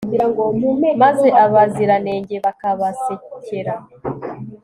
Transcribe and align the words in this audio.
maze 1.01 1.27
abaziranenge 1.43 2.35
bakabasekera 2.45 3.73